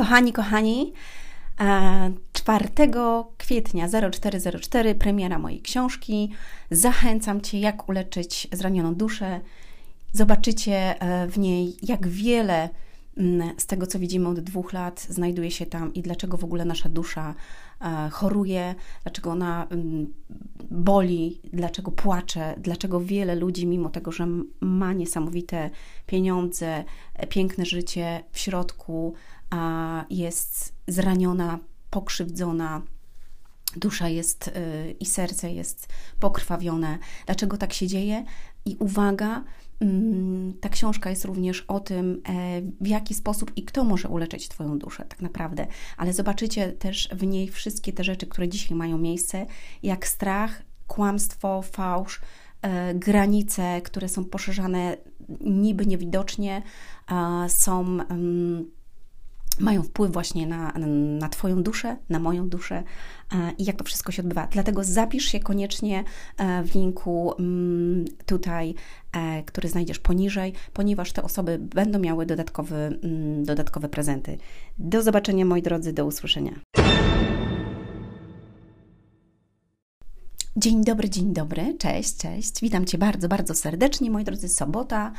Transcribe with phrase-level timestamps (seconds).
[0.00, 0.92] Kochani, kochani,
[2.32, 2.68] 4
[3.38, 6.30] kwietnia 0404 premiera mojej książki.
[6.70, 9.40] Zachęcam Cię, jak uleczyć zranioną duszę.
[10.12, 12.68] Zobaczycie e, w niej, jak wiele
[13.16, 16.64] mm, z tego, co widzimy od dwóch lat, znajduje się tam i dlaczego w ogóle
[16.64, 17.34] nasza dusza
[17.80, 20.12] e, choruje, dlaczego ona mm,
[20.70, 24.26] boli, dlaczego płacze, dlaczego wiele ludzi, mimo tego, że
[24.60, 25.70] ma niesamowite
[26.06, 29.14] pieniądze, e, piękne życie w środku,
[30.10, 31.58] jest zraniona,
[31.90, 32.82] pokrzywdzona,
[33.76, 35.88] dusza jest y, i serce jest
[36.20, 36.98] pokrwawione.
[37.26, 38.24] Dlaczego tak się dzieje?
[38.64, 39.44] I uwaga,
[39.80, 44.48] mm, ta książka jest również o tym, e, w jaki sposób i kto może uleczyć
[44.48, 45.66] Twoją duszę, tak naprawdę.
[45.96, 49.46] Ale zobaczycie też w niej wszystkie te rzeczy, które dzisiaj mają miejsce,
[49.82, 52.20] jak strach, kłamstwo, fałsz,
[52.62, 54.96] e, granice, które są poszerzane
[55.40, 56.62] niby niewidocznie,
[57.48, 58.70] są mm,
[59.58, 60.72] mają wpływ właśnie na,
[61.18, 62.82] na Twoją duszę, na moją duszę
[63.32, 64.46] e, i jak to wszystko się odbywa.
[64.46, 66.04] Dlatego zapisz się koniecznie
[66.36, 68.74] e, w linku mm, tutaj,
[69.12, 74.38] e, który znajdziesz poniżej, ponieważ te osoby będą miały dodatkowy, mm, dodatkowe prezenty.
[74.78, 76.52] Do zobaczenia, moi drodzy, do usłyszenia.
[80.56, 82.60] Dzień dobry, dzień dobry, cześć, cześć.
[82.62, 84.48] Witam Cię bardzo, bardzo serdecznie, moi drodzy.
[84.48, 85.12] Sobota.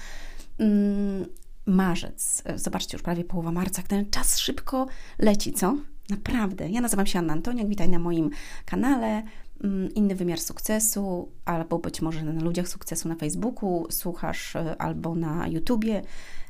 [1.66, 2.44] Marzec.
[2.56, 3.82] Zobaczcie, już prawie połowa marca.
[3.82, 4.88] Ten czas szybko
[5.20, 5.78] leci, co?
[6.10, 6.70] Naprawdę.
[6.70, 8.30] Ja nazywam się Anna Antoniak, witaj na moim
[8.66, 9.24] kanale.
[9.64, 15.16] Mm, inny wymiar sukcesu, albo być może na ludziach sukcesu na Facebooku, słuchasz e, albo
[15.16, 16.02] na YouTubie.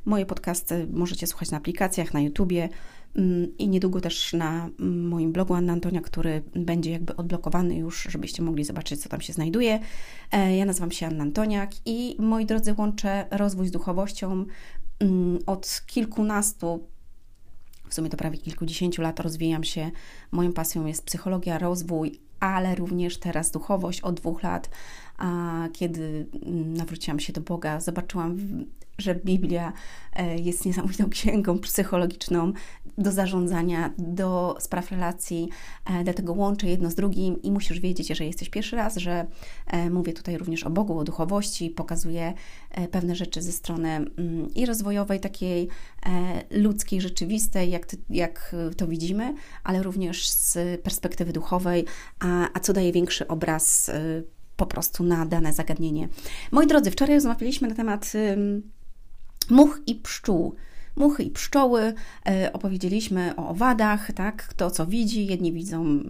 [0.06, 2.70] Moje podcasty możecie słuchać na aplikacjach, na YouTubie
[3.16, 8.08] mm, i niedługo też na mm, moim blogu Anna Antonia, który będzie jakby odblokowany już,
[8.09, 9.80] żebyście mogli zobaczyć, co tam się znajduje.
[10.32, 14.45] E, ja nazywam się Anna Antoniak i moi drodzy, łączę rozwój z duchowością,
[15.46, 16.88] od kilkunastu,
[17.90, 19.92] w sumie to prawie kilkudziesięciu lat rozwijam się.
[20.32, 24.70] Moją pasją jest psychologia, rozwój, ale również teraz duchowość od dwóch lat,
[25.17, 28.38] a kiedy mm, nawróciłam się do Boga, zobaczyłam,
[28.98, 29.74] że Biblia
[30.14, 32.54] e, jest niesamowitą księgą psychologiczną
[32.98, 35.50] do zarządzania, do spraw relacji,
[35.86, 39.26] e, dlatego łączę jedno z drugim i musisz wiedzieć, jeżeli jesteś pierwszy raz, że
[39.68, 42.34] e, mówię tutaj również o Bogu, o duchowości, pokazuję
[42.92, 45.68] pewne rzeczy ze strony mm, i rozwojowej, takiej
[46.52, 51.86] ludzkiej, rzeczywistej, jak, jak to widzimy, ale również z perspektywy duchowej,
[52.20, 53.92] a, a co daje większy obraz
[54.58, 56.08] po prostu na dane zagadnienie.
[56.52, 58.14] Moi drodzy, wczoraj rozmawialiśmy na temat
[59.50, 60.56] much i pszczół.
[60.96, 61.94] Muchy i pszczoły,
[62.30, 66.04] e, opowiedzieliśmy o owadach, tak, kto co widzi, jedni widzą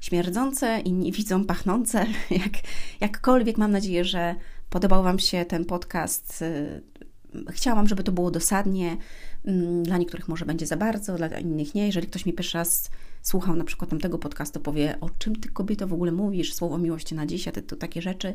[0.00, 2.06] śmierdzące, inni widzą pachnące,
[2.44, 2.52] jak,
[3.00, 4.34] jakkolwiek mam nadzieję, że
[4.70, 6.42] podobał Wam się ten podcast.
[6.42, 6.80] E,
[7.50, 8.96] chciałam, żeby to było dosadnie,
[9.44, 11.86] mm, dla niektórych może będzie za bardzo, dla innych nie.
[11.86, 12.90] Jeżeli ktoś mi pierwszy raz
[13.24, 17.14] słuchał na przykład tamtego podcastu, powie, o czym ty kobieto w ogóle mówisz, słowo miłości
[17.14, 18.34] na dziś, a ty tu takie rzeczy.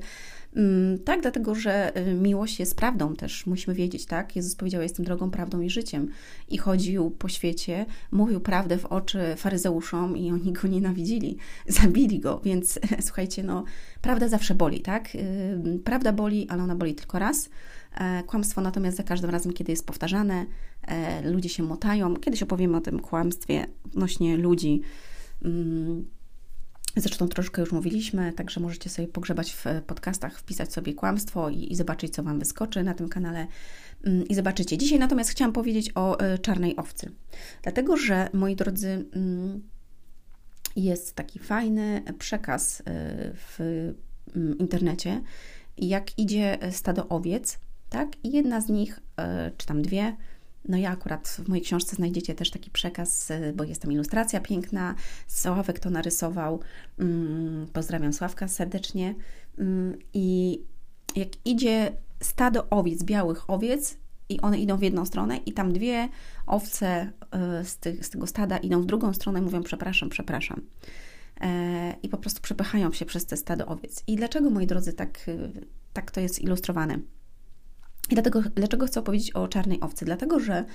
[0.55, 4.35] Mm, tak, dlatego, że y, miłość jest prawdą też, musimy wiedzieć, tak?
[4.35, 6.09] Jezus powiedział, jestem drogą, prawdą i życiem.
[6.47, 12.41] I chodził po świecie, mówił prawdę w oczy faryzeuszom i oni go nienawidzili, zabili go,
[12.43, 13.63] więc słuchajcie, no,
[14.01, 15.15] prawda zawsze boli, tak?
[15.15, 17.49] Y, prawda boli, ale ona boli tylko raz.
[17.97, 20.45] E, kłamstwo natomiast za każdym razem, kiedy jest powtarzane,
[21.23, 22.15] ludzie się motają.
[22.15, 24.81] Kiedyś opowiemy o tym kłamstwie odnośnie ludzi.
[25.45, 26.07] Mm,
[26.95, 31.75] zresztą troszkę już mówiliśmy, także możecie sobie pogrzebać w podcastach, wpisać sobie kłamstwo i, i
[31.75, 33.47] zobaczyć, co Wam wyskoczy na tym kanale
[34.03, 34.77] mm, i zobaczycie.
[34.77, 37.11] Dzisiaj natomiast chciałam powiedzieć o e, czarnej owcy,
[37.63, 39.63] dlatego że, moi drodzy, mm,
[40.75, 42.83] jest taki fajny przekaz
[43.35, 43.93] w
[44.59, 45.21] internecie,
[45.77, 48.09] jak idzie stado owiec tak?
[48.23, 50.15] I jedna z nich, e, czy tam dwie,
[50.69, 54.39] no ja akurat w mojej książce znajdziecie też taki przekaz, e, bo jest tam ilustracja
[54.39, 54.95] piękna.
[55.27, 56.59] Sławek to narysował.
[56.99, 59.15] Mm, pozdrawiam Sławka serdecznie.
[59.57, 60.59] Mm, I
[61.15, 61.91] jak idzie
[62.21, 63.97] stado owiec, białych owiec,
[64.29, 66.09] i one idą w jedną stronę, i tam dwie
[66.47, 70.61] owce e, z, tych, z tego stada idą w drugą stronę mówią: Przepraszam, przepraszam.
[72.03, 74.03] I po prostu przepychają się przez te stado owiec.
[74.07, 75.25] I dlaczego, moi drodzy, tak,
[75.93, 76.99] tak to jest ilustrowane?
[78.09, 80.05] I dlatego, dlaczego chcę opowiedzieć o czarnej owcy?
[80.05, 80.65] Dlatego, że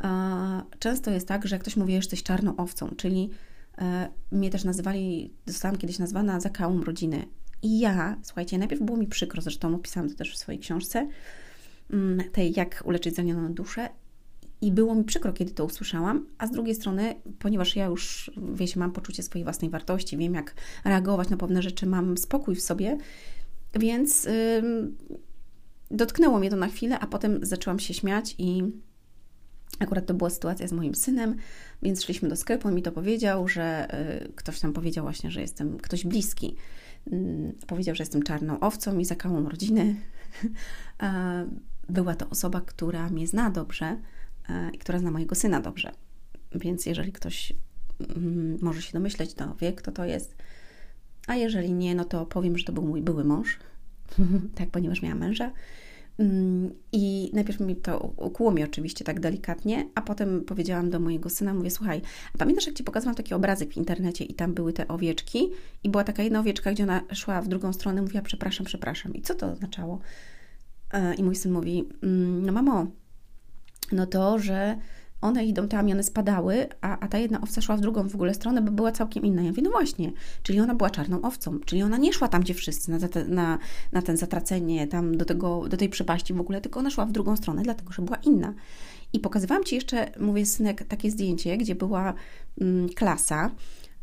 [0.00, 3.30] e, często jest tak, że jak ktoś mówi, że jesteś czarną owcą, czyli
[3.78, 7.26] e, mnie też nazywali, zostałam kiedyś nazwana zakałą rodziny.
[7.62, 11.08] I ja, słuchajcie, najpierw było mi przykro, zresztą opisałam to też w swojej książce,
[11.90, 13.88] mm, tej jak uleczyć zranioną duszę.
[14.60, 18.80] I było mi przykro, kiedy to usłyszałam, a z drugiej strony, ponieważ ja już, wiecie,
[18.80, 22.98] mam poczucie swojej własnej wartości, wiem jak reagować na pewne rzeczy, mam spokój w sobie,
[23.74, 24.28] więc
[25.90, 28.62] dotknęło mnie to na chwilę, a potem zaczęłam się śmiać i
[29.78, 31.36] Akurat to była sytuacja z moim synem,
[31.82, 33.88] więc szliśmy do sklepu, on mi to powiedział, że
[34.24, 36.56] y, ktoś tam powiedział właśnie, że jestem ktoś bliski.
[37.12, 39.84] Y, powiedział, że jestem czarną owcą i za całą rodzinę.
[41.88, 43.96] Była to osoba, która mnie zna dobrze
[44.72, 45.92] i która zna mojego syna dobrze.
[46.54, 47.52] Więc jeżeli ktoś
[48.16, 50.36] mm, może się domyśleć, to wie, kto to jest.
[51.26, 53.58] A jeżeli nie, no to powiem, że to był mój były mąż.
[54.58, 55.52] tak, ponieważ miałam męża.
[56.18, 61.30] Mm, I najpierw mi to ukuło mi oczywiście tak delikatnie, a potem powiedziałam do mojego
[61.30, 62.02] syna, mówię, słuchaj,
[62.34, 65.48] a pamiętasz jak Ci pokazałam taki obrazek w internecie i tam były te owieczki
[65.84, 69.14] i była taka jedna owieczka, gdzie ona szła w drugą stronę, mówiła, przepraszam, przepraszam.
[69.14, 69.98] I co to oznaczało?
[70.92, 72.86] E, I mój syn mówi, mm, no mamo,
[73.92, 74.76] no to, że
[75.20, 78.14] one idą tam i one spadały, a, a ta jedna owca szła w drugą w
[78.14, 79.42] ogóle stronę, bo była całkiem inna.
[79.42, 82.54] Ja mówię, no właśnie, czyli ona była czarną owcą, czyli ona nie szła tam, gdzie
[82.54, 83.58] wszyscy, na, te, na,
[83.92, 87.12] na ten zatracenie, tam do, tego, do tej przepaści w ogóle, tylko ona szła w
[87.12, 88.54] drugą stronę, dlatego, że była inna.
[89.12, 92.14] I pokazywałam Ci jeszcze, mówię, synek, takie zdjęcie, gdzie była
[92.60, 93.50] mm, klasa,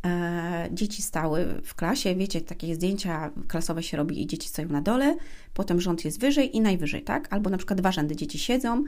[0.06, 4.82] E, dzieci stały w klasie, wiecie, takie zdjęcia klasowe się robi i dzieci stoją na
[4.82, 5.18] dole,
[5.54, 7.28] potem rząd jest wyżej i najwyżej, tak?
[7.34, 8.84] Albo na przykład dwa rzędy dzieci siedzą,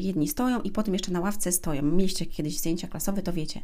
[0.00, 1.82] jedni stoją i potem jeszcze na ławce stoją.
[1.82, 3.60] Mieliście kiedyś zdjęcia klasowe, to wiecie.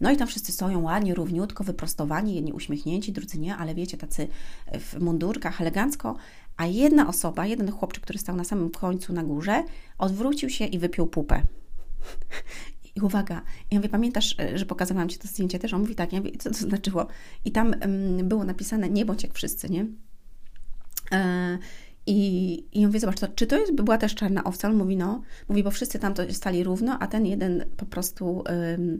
[0.00, 4.28] No i tam wszyscy stoją ładnie, równiutko, wyprostowani, jedni uśmiechnięci, drudzy nie, ale wiecie, tacy
[4.80, 6.16] w mundurkach, elegancko,
[6.56, 9.64] a jedna osoba, jeden chłopczyk, który stał na samym końcu na górze,
[9.98, 11.42] odwrócił się i wypiął pupę.
[12.96, 15.74] I uwaga, ja mówię, pamiętasz, e, że pokazałam Ci to zdjęcie też?
[15.74, 17.06] On mówi tak, ja mówię, co to znaczyło?
[17.44, 19.86] I tam um, było napisane, nie bądź jak wszyscy, nie?
[22.06, 24.68] I, I mówię, zobacz, to, czy to jest, była też czarna owca?
[24.68, 25.22] On mówi, no.
[25.48, 28.98] Mówi, bo wszyscy tam to stali równo, a ten jeden po prostu um,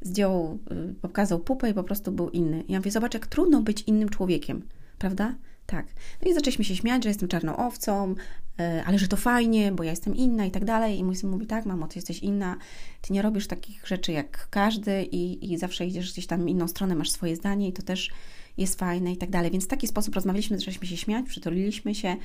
[0.00, 2.64] zdjął, um, pokazał pupę i po prostu był inny.
[2.68, 4.62] Ja mówię, zobacz, jak trudno być innym człowiekiem,
[4.98, 5.34] prawda?
[5.66, 5.86] Tak.
[6.22, 8.14] No i zaczęliśmy się śmiać, że jestem czarną owcą,
[8.60, 10.98] e, ale że to fajnie, bo ja jestem inna i tak dalej.
[10.98, 12.56] I mój syn mówi, tak, mamo, ty jesteś inna,
[13.00, 16.94] ty nie robisz takich rzeczy jak każdy i, i zawsze idziesz gdzieś tam inną stronę,
[16.94, 18.10] masz swoje zdanie i to też
[18.56, 19.50] jest fajne i tak dalej.
[19.50, 22.16] Więc w taki sposób rozmawialiśmy, zaczęliśmy się śmiać, przytuliliśmy się.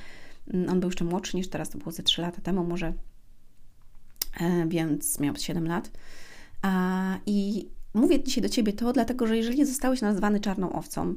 [0.54, 2.92] Mm, on był jeszcze młodszy niż teraz, to było ze 3 lata temu może,
[4.40, 5.90] e, więc miał 7 lat.
[7.26, 11.14] I mówię dzisiaj do Ciebie to, dlatego że jeżeli zostałeś nazwany czarną owcą,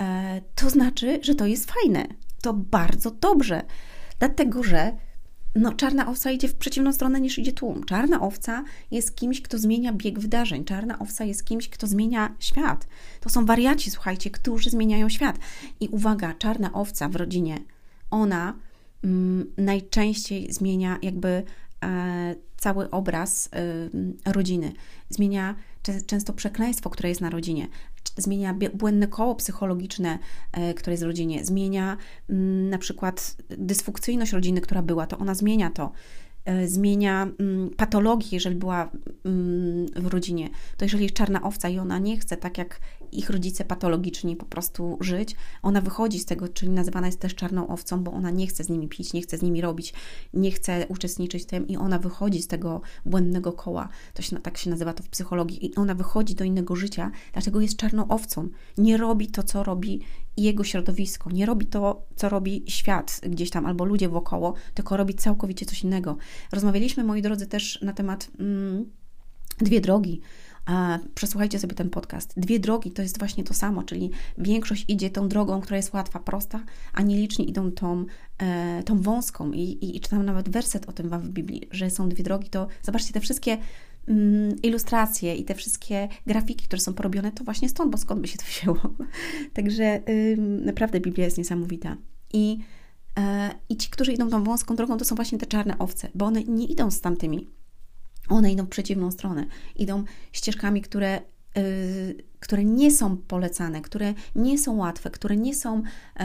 [0.00, 2.06] E, to znaczy, że to jest fajne.
[2.42, 3.62] To bardzo dobrze,
[4.18, 4.92] dlatego że
[5.54, 7.84] no, czarna owca idzie w przeciwną stronę niż idzie tłum.
[7.84, 10.64] Czarna owca jest kimś, kto zmienia bieg wydarzeń.
[10.64, 12.86] Czarna owca jest kimś, kto zmienia świat.
[13.20, 15.38] To są wariaci, słuchajcie, którzy zmieniają świat.
[15.80, 17.58] I uwaga, czarna owca w rodzinie,
[18.10, 18.54] ona
[19.04, 21.42] mm, najczęściej zmienia jakby
[21.84, 23.48] e, cały obraz
[24.26, 24.72] e, rodziny.
[25.08, 25.54] Zmienia
[26.06, 27.68] często przekleństwo, które jest na rodzinie
[28.16, 30.18] zmienia błędne koło psychologiczne,
[30.52, 31.96] e, które jest w rodzinie, zmienia
[32.30, 35.92] mm, na przykład dysfunkcyjność rodziny, która była, to ona zmienia to.
[36.44, 38.90] E, zmienia mm, patologię, jeżeli była
[39.24, 42.80] mm, w rodzinie, to jeżeli jest czarna owca i ona nie chce, tak jak
[43.12, 47.68] ich rodzice patologiczni po prostu żyć, ona wychodzi z tego, czyli nazywana jest też czarną
[47.68, 49.94] owcą, bo ona nie chce z nimi pić, nie chce z nimi robić,
[50.34, 53.88] nie chce uczestniczyć w tym i ona wychodzi z tego błędnego koła.
[54.14, 55.66] To się, tak się nazywa to w psychologii.
[55.66, 58.48] I ona wychodzi do innego życia, dlatego jest czarną owcą.
[58.78, 60.00] Nie robi to, co robi
[60.36, 65.14] jego środowisko, nie robi to, co robi świat gdzieś tam albo ludzie wokoło, tylko robi
[65.14, 66.16] całkowicie coś innego.
[66.52, 68.90] Rozmawialiśmy, moi drodzy, też na temat mm,
[69.58, 70.20] dwie drogi.
[71.14, 72.32] Przesłuchajcie sobie ten podcast.
[72.36, 76.18] Dwie drogi to jest właśnie to samo, czyli większość idzie tą drogą, która jest łatwa,
[76.18, 78.04] prosta, a nieliczni idą tą,
[78.38, 79.52] e, tą wąską.
[79.52, 82.50] I, i, I czytam nawet werset o tym w Biblii, że są dwie drogi.
[82.50, 83.58] To zobaczcie te wszystkie
[84.08, 88.28] mm, ilustracje i te wszystkie grafiki, które są porobione, to właśnie stąd, bo skąd by
[88.28, 88.80] się to wzięło.
[89.54, 90.00] Także
[90.64, 91.96] naprawdę Biblia jest niesamowita.
[92.32, 92.58] I
[93.18, 96.26] E, I ci, którzy idą tą wąską drogą, to są właśnie te czarne owce, bo
[96.26, 97.48] one nie idą z tamtymi.
[98.32, 99.46] One idą w przeciwną stronę.
[99.76, 101.20] Idą ścieżkami, które,
[101.56, 101.62] yy,
[102.40, 106.24] które nie są polecane, które nie są łatwe, które nie są yy,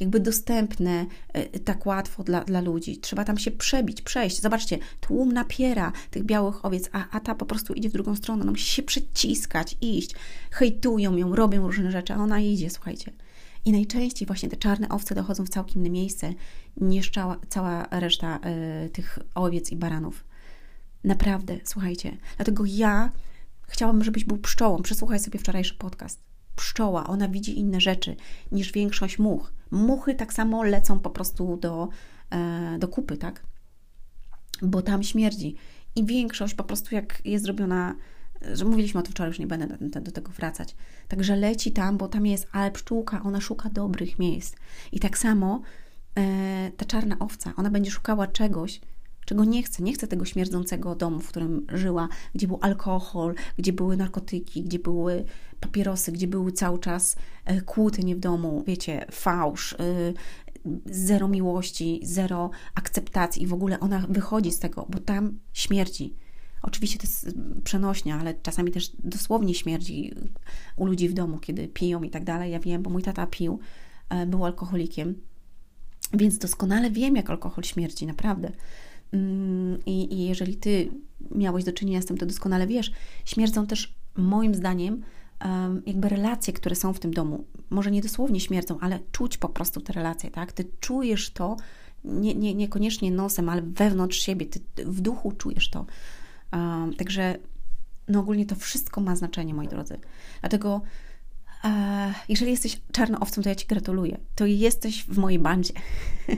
[0.00, 2.98] jakby dostępne yy, tak łatwo dla, dla ludzi.
[2.98, 4.40] Trzeba tam się przebić, przejść.
[4.40, 8.42] Zobaczcie, tłum napiera tych białych owiec, a, a ta po prostu idzie w drugą stronę.
[8.42, 10.14] Ona musi się przeciskać, iść.
[10.50, 13.12] Hejtują ją, robią różne rzeczy, a ona idzie, słuchajcie.
[13.64, 16.32] I najczęściej właśnie te czarne owce dochodzą w całkiem inne miejsce
[16.76, 18.40] niż cała, cała reszta
[18.86, 20.24] y, tych owiec i baranów.
[21.06, 22.16] Naprawdę, słuchajcie.
[22.36, 23.10] Dlatego ja
[23.68, 24.82] chciałam, żebyś był pszczołą.
[24.82, 26.22] Przesłuchaj sobie wczorajszy podcast.
[26.56, 28.16] Pszczoła, ona widzi inne rzeczy
[28.52, 29.52] niż większość much.
[29.70, 31.88] Muchy tak samo lecą po prostu do,
[32.74, 33.46] y, do kupy, tak?
[34.62, 35.56] Bo tam śmierdzi.
[35.96, 37.96] I większość po prostu, jak jest zrobiona
[38.52, 39.66] że mówiliśmy o tym wczoraj, już nie będę
[40.00, 40.76] do tego wracać.
[41.08, 44.56] Także leci tam, bo tam jest, ale pszczółka, ona szuka dobrych miejsc.
[44.92, 45.62] I tak samo
[46.18, 48.80] e, ta czarna owca, ona będzie szukała czegoś,
[49.26, 49.82] czego nie chcę.
[49.82, 54.78] Nie chcę tego śmierdzącego domu, w którym żyła, gdzie był alkohol, gdzie były narkotyki, gdzie
[54.78, 55.24] były
[55.60, 59.76] papierosy, gdzie były cały czas e, kłótnie w domu, wiecie, fałsz, e,
[60.86, 66.14] zero miłości, zero akceptacji i w ogóle ona wychodzi z tego, bo tam śmierdzi.
[66.62, 67.28] Oczywiście to jest
[67.64, 70.14] przenośnie, ale czasami też dosłownie śmierdzi
[70.76, 72.52] u ludzi w domu, kiedy piją i tak dalej.
[72.52, 73.58] Ja wiem, bo mój tata pił,
[74.08, 75.14] e, był alkoholikiem,
[76.12, 78.52] więc doskonale wiem, jak alkohol śmierdzi, naprawdę.
[79.12, 80.88] Mm, I, I jeżeli ty
[81.30, 82.92] miałeś do czynienia z tym, to doskonale wiesz.
[83.24, 85.02] Śmierdzą też, moim zdaniem,
[85.86, 87.44] jakby relacje, które są w tym domu.
[87.70, 90.52] Może nie dosłownie śmierdzą, ale czuć po prostu te relacje, tak?
[90.52, 91.56] Ty czujesz to,
[92.04, 95.86] nie, nie, niekoniecznie nosem, ale wewnątrz siebie, ty w duchu czujesz to.
[96.52, 97.38] Um, także
[98.08, 99.98] no ogólnie to wszystko ma znaczenie, moi drodzy.
[100.40, 100.80] Dlatego
[102.28, 104.18] jeżeli jesteś czarnoowcem, to ja Ci gratuluję.
[104.34, 105.72] To jesteś w mojej bandzie.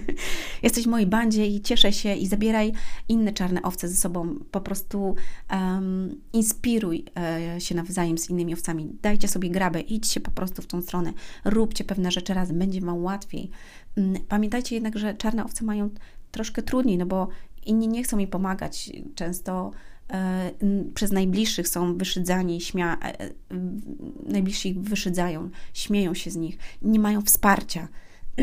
[0.62, 2.72] jesteś w mojej bandzie i cieszę się i zabieraj
[3.08, 4.34] inne czarne owce ze sobą.
[4.50, 5.14] Po prostu
[5.50, 8.90] um, inspiruj e, się nawzajem z innymi owcami.
[9.02, 11.12] Dajcie sobie grabę, idźcie po prostu w tą stronę.
[11.44, 13.50] Róbcie pewne rzeczy razem, będzie Wam łatwiej.
[13.96, 15.90] Um, pamiętajcie jednak, że czarne owce mają
[16.30, 17.28] troszkę trudniej, no bo
[17.66, 18.90] inni nie chcą mi pomagać.
[19.14, 19.72] Często
[20.12, 20.50] E,
[20.94, 23.30] przez najbliższych są wyszydzani, śmia, e, e,
[24.28, 27.88] najbliżsi ich wyszydzają, śmieją się z nich, nie mają wsparcia.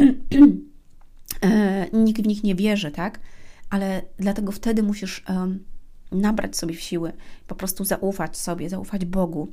[1.93, 3.19] Nikt w nich nie wierzy, tak?
[3.69, 5.23] Ale dlatego wtedy musisz
[6.11, 7.13] nabrać sobie siły,
[7.47, 9.47] po prostu zaufać sobie, zaufać Bogu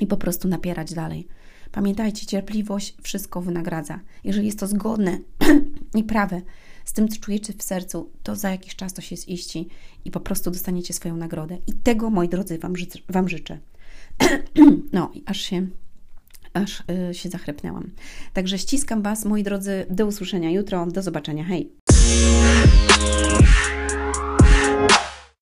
[0.00, 1.28] i po prostu napierać dalej.
[1.72, 4.00] Pamiętajcie, cierpliwość wszystko wynagradza.
[4.24, 5.18] Jeżeli jest to zgodne
[5.94, 6.42] i prawe,
[6.84, 9.68] z tym, co czujecie w sercu, to za jakiś czas to się ziści
[10.04, 11.58] i po prostu dostaniecie swoją nagrodę.
[11.66, 12.98] I tego, moi drodzy, Wam, życzę.
[13.08, 13.58] Wam życzę.
[14.92, 15.66] no, aż się
[16.52, 17.90] aż y, się zachrypnęłam.
[18.32, 21.72] Także ściskam Was, moi drodzy, do usłyszenia jutro, do zobaczenia, hej!